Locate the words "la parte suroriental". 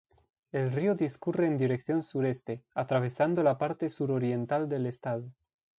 3.43-4.67